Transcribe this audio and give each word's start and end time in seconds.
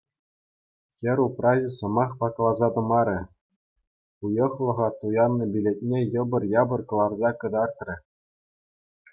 Хӗр 0.99 1.19
упраҫӗ 1.27 1.67
сӑмах 1.77 2.11
вакласа 2.23 2.67
тӑмарӗ— 2.77 3.13
уйӑхлӑха 4.29 4.87
туяннӑ 5.03 5.45
билетне 5.57 5.99
йӑпӑр-япӑр 6.13 6.81
кӑларса 6.91 7.31
кӑтартрӗ. 7.45 7.95